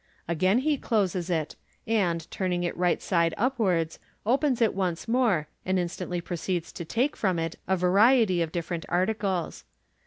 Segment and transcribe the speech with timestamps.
[0.27, 1.55] Again he closes it,
[1.85, 7.15] and, turning it right side upwards, opens it once more, and instantly proceeds to take
[7.15, 9.63] from it a variety of different articles.